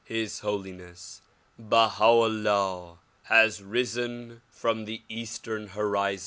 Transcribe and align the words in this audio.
His 0.03 0.39
Holiness 0.39 1.21
Baha 1.59 2.05
'Ullah 2.05 2.97
has 3.25 3.61
risen 3.61 4.41
from 4.49 4.85
the 4.85 5.03
eastern 5.09 5.67
horizon. 5.67 6.19